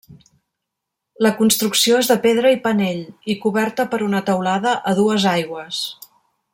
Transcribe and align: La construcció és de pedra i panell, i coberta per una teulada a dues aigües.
La 1.25 1.31
construcció 1.41 1.99
és 2.05 2.09
de 2.11 2.17
pedra 2.23 2.55
i 2.55 2.59
panell, 2.65 3.05
i 3.35 3.37
coberta 3.45 3.87
per 3.95 4.03
una 4.09 4.25
teulada 4.31 4.75
a 4.93 4.99
dues 5.05 5.31
aigües. 5.37 5.89